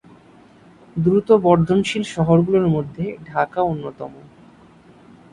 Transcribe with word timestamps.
দ্রুত 0.95 1.29
বর্ধনশীল 1.45 2.03
শহরগুলোর 2.13 2.67
মধ্যে 2.67 3.05
ঢাকা 3.25 3.59
অন্যতম। 3.63 4.11